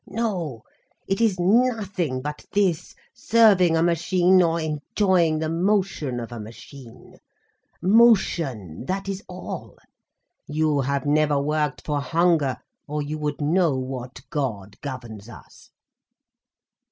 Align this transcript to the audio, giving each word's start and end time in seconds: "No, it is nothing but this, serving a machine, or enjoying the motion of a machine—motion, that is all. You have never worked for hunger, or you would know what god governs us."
"No, 0.09 0.63
it 1.07 1.21
is 1.21 1.39
nothing 1.39 2.23
but 2.23 2.43
this, 2.53 2.95
serving 3.13 3.77
a 3.77 3.83
machine, 3.83 4.41
or 4.41 4.59
enjoying 4.59 5.37
the 5.37 5.47
motion 5.47 6.19
of 6.19 6.31
a 6.31 6.39
machine—motion, 6.39 7.19
that 8.87 9.07
is 9.07 9.21
all. 9.29 9.77
You 10.47 10.79
have 10.81 11.05
never 11.05 11.39
worked 11.39 11.85
for 11.85 12.01
hunger, 12.01 12.57
or 12.87 13.03
you 13.03 13.19
would 13.19 13.41
know 13.41 13.75
what 13.77 14.21
god 14.31 14.75
governs 14.81 15.29
us." 15.29 15.69